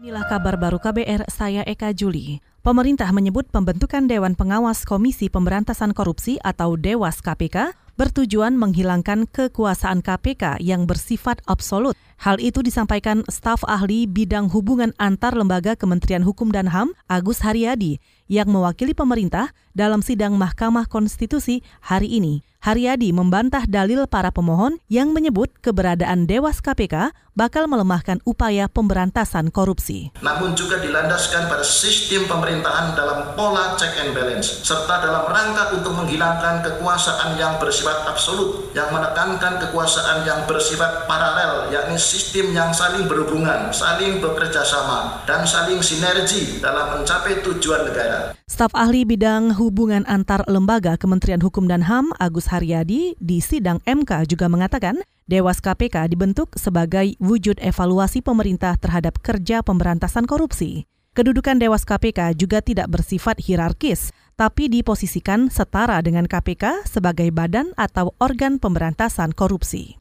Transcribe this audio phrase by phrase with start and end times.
[0.00, 2.40] Inilah kabar baru KBR, saya Eka Juli.
[2.64, 10.56] Pemerintah menyebut pembentukan Dewan Pengawas Komisi Pemberantasan Korupsi atau Dewas KPK bertujuan menghilangkan kekuasaan KPK
[10.64, 12.00] yang bersifat absolut.
[12.20, 17.96] Hal itu disampaikan staf ahli bidang hubungan antar lembaga Kementerian Hukum dan HAM, Agus Haryadi,
[18.28, 22.44] yang mewakili pemerintah dalam sidang Mahkamah Konstitusi hari ini.
[22.60, 30.12] Haryadi membantah dalil para pemohon yang menyebut keberadaan Dewas KPK bakal melemahkan upaya pemberantasan korupsi.
[30.20, 35.96] Namun juga dilandaskan pada sistem pemerintahan dalam pola check and balance, serta dalam rangka untuk
[36.04, 43.06] menghilangkan kekuasaan yang bersifat absolut, yang menekankan kekuasaan yang bersifat paralel, yakni sistem yang saling
[43.06, 48.34] berhubungan, saling bekerja sama, dan saling sinergi dalam mencapai tujuan negara.
[48.50, 54.26] Staf ahli bidang hubungan antar lembaga Kementerian Hukum dan HAM Agus Haryadi di sidang MK
[54.26, 54.98] juga mengatakan
[55.30, 60.90] Dewas KPK dibentuk sebagai wujud evaluasi pemerintah terhadap kerja pemberantasan korupsi.
[61.14, 68.10] Kedudukan Dewas KPK juga tidak bersifat hierarkis, tapi diposisikan setara dengan KPK sebagai badan atau
[68.18, 69.99] organ pemberantasan korupsi.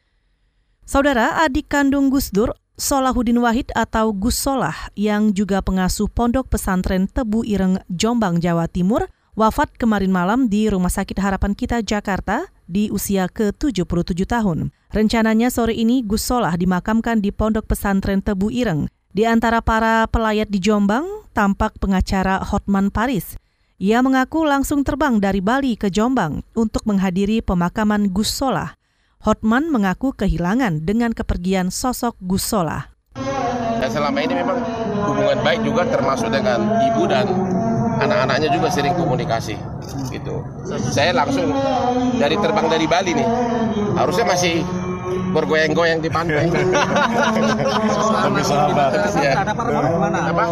[0.90, 7.06] Saudara adik kandung Gus Dur, Solahuddin Wahid atau Gus Solah yang juga pengasuh Pondok Pesantren
[7.06, 9.06] Tebu Ireng, Jombang, Jawa Timur,
[9.38, 14.74] wafat kemarin malam di Rumah Sakit Harapan Kita Jakarta di usia ke-77 tahun.
[14.90, 18.90] Rencananya sore ini Gus Solah dimakamkan di Pondok Pesantren Tebu Ireng.
[19.14, 21.06] Di antara para pelayat di Jombang,
[21.38, 23.38] tampak pengacara Hotman Paris.
[23.78, 28.79] Ia mengaku langsung terbang dari Bali ke Jombang untuk menghadiri pemakaman Gus Solah.
[29.20, 32.88] Hotman mengaku kehilangan dengan kepergian sosok Gus Solah.
[33.84, 34.64] Dan selama ini memang
[34.96, 37.28] hubungan baik juga termasuk dengan ibu dan
[38.00, 39.60] anak-anaknya juga sering komunikasi
[40.16, 40.40] gitu.
[40.96, 41.52] Saya langsung
[42.16, 43.28] dari terbang dari Bali nih.
[44.00, 44.64] Harusnya masih
[45.34, 46.48] bergoyang-goyang di pantai.
[48.24, 48.92] Tapi sahabat.
[49.20, 49.34] Ya.
[49.44, 50.02] Ada almarhum?
[50.06, 50.44] Apa?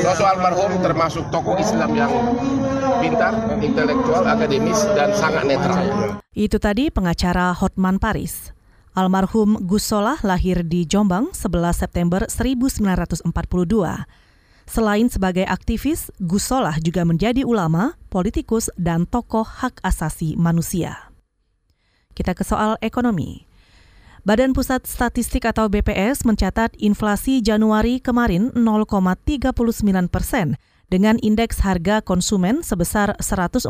[0.00, 2.12] Sosok almarhum termasuk tokoh Islam yang
[3.02, 5.84] pintar, intelektual, akademis, dan sangat netral.
[6.34, 8.54] Itu tadi pengacara Hotman Paris.
[8.94, 13.26] Almarhum Gus Solah lahir di Jombang 11 September 1942.
[14.64, 21.12] Selain sebagai aktivis, Gus Solah juga menjadi ulama, politikus, dan tokoh hak asasi manusia.
[22.14, 23.44] Kita ke soal ekonomi.
[24.24, 29.52] Badan Pusat Statistik atau BPS mencatat inflasi Januari kemarin 0,39
[30.08, 30.56] persen
[30.88, 33.68] dengan indeks harga konsumen sebesar 104,33.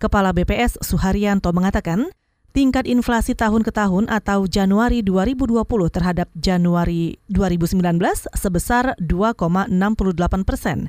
[0.00, 2.08] Kepala BPS Suharyanto mengatakan,
[2.56, 7.84] tingkat inflasi tahun ke tahun atau Januari 2020 terhadap Januari 2019
[8.32, 9.68] sebesar 2,68
[10.48, 10.88] persen.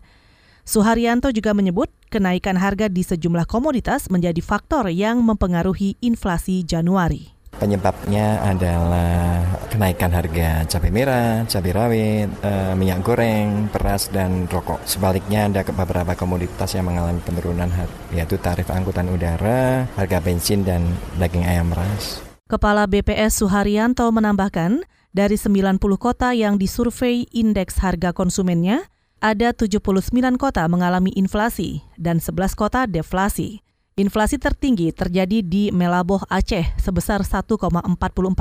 [0.63, 7.38] Suharyanto juga menyebut kenaikan harga di sejumlah komoditas menjadi faktor yang mempengaruhi inflasi Januari.
[7.59, 14.79] Penyebabnya adalah kenaikan harga cabai merah, cabai rawit, e, minyak goreng, beras, dan rokok.
[14.87, 17.67] Sebaliknya ada beberapa komoditas yang mengalami penurunan
[18.15, 20.87] yaitu tarif angkutan udara, harga bensin, dan
[21.19, 22.23] daging ayam ras.
[22.47, 28.87] Kepala BPS Suharyanto menambahkan, dari 90 kota yang disurvei indeks harga konsumennya,
[29.19, 33.61] ada 79 kota mengalami inflasi dan 11 kota deflasi.
[33.99, 37.67] Inflasi tertinggi terjadi di Melaboh Aceh sebesar 1,44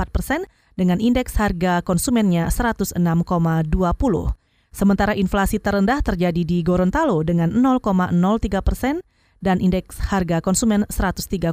[0.07, 0.47] persen
[0.79, 2.95] dengan indeks harga konsumennya 106,20.
[4.71, 7.83] Sementara inflasi terendah terjadi di Gorontalo dengan 0,03
[8.63, 9.03] persen
[9.43, 11.51] dan indeks harga konsumen 103,61.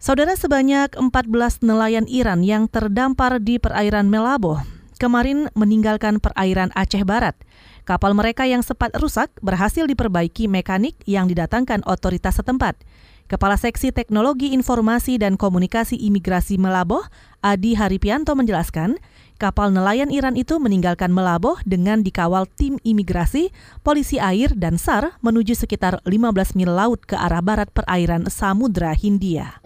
[0.00, 4.64] Saudara sebanyak 14 nelayan Iran yang terdampar di perairan Melaboh
[4.96, 7.36] kemarin meninggalkan perairan Aceh Barat.
[7.84, 12.80] Kapal mereka yang sempat rusak berhasil diperbaiki mekanik yang didatangkan otoritas setempat.
[13.28, 17.04] Kepala Seksi Teknologi Informasi dan Komunikasi Imigrasi Melaboh,
[17.44, 18.96] Adi Haripianto menjelaskan,
[19.36, 23.52] kapal nelayan Iran itu meninggalkan Melaboh dengan dikawal tim imigrasi,
[23.84, 29.60] polisi air, dan SAR menuju sekitar 15 mil laut ke arah barat perairan Samudra Hindia.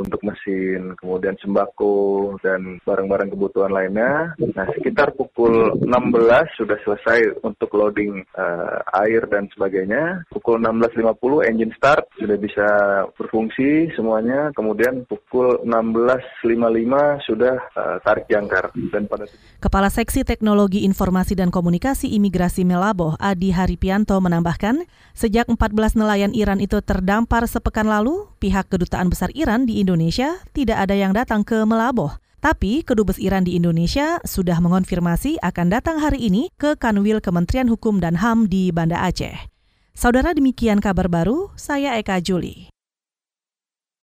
[0.00, 4.32] Untuk mesin, kemudian sembako, dan barang-barang kebutuhan lainnya.
[4.56, 10.24] Nah, sekitar pukul 16 sudah selesai untuk loading uh, air dan sebagainya.
[10.32, 12.68] Pukul 16.50 engine start sudah bisa
[13.14, 14.50] berfungsi semuanya.
[14.56, 19.24] Kemudian pukul 16.55 sudah uh, tarik jangkar dan pada
[19.60, 26.64] Kepala Seksi Teknologi Informasi dan Komunikasi Imigrasi Melaboh, Adi Haripianto menambahkan, sejak 14 nelayan Iran
[26.64, 31.66] itu terdampar sepekan lalu, pihak Kedutaan Besar Iran di Indonesia tidak ada yang datang ke
[31.66, 32.14] Melaboh.
[32.38, 37.98] Tapi Kedubes Iran di Indonesia sudah mengonfirmasi akan datang hari ini ke Kanwil Kementerian Hukum
[37.98, 39.50] dan HAM di Banda Aceh.
[39.98, 42.70] Saudara demikian kabar baru, saya Eka Juli.